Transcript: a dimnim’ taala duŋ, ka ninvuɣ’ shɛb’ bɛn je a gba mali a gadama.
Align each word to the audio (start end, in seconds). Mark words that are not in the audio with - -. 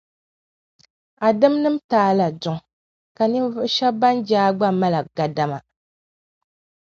a 1.25 1.27
dimnim’ 1.39 1.75
taala 1.91 2.27
duŋ, 2.41 2.57
ka 3.17 3.23
ninvuɣ’ 3.31 3.63
shɛb’ 3.75 3.93
bɛn 3.99 4.15
je 4.27 4.35
a 4.47 4.49
gba 4.57 4.67
mali 4.79 4.97
a 4.99 5.03
gadama. 5.15 5.57